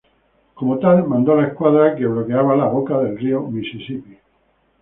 [0.55, 4.17] Como tal mandó la escuadra, que bloqueaba la boca del río Misisipi.